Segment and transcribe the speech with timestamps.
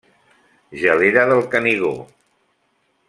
[0.83, 1.93] Gelera del Canigó.